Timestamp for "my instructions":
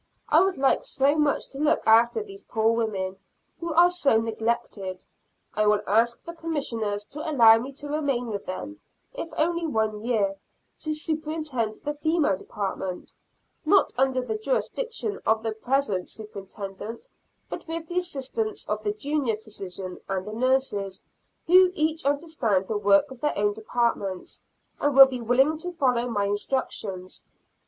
26.09-27.23